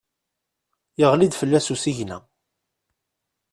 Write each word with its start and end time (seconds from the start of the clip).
Yeɣli-d 0.99 1.37
fell-as 1.39 1.67
usigna. 1.73 2.17